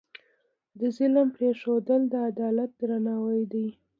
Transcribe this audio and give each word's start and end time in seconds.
د 0.79 0.81
ظلم 0.97 1.27
پرېښودل، 1.37 2.01
د 2.11 2.13
عدالت 2.29 2.69
درناوی 2.79 3.41
دی. 3.51 3.67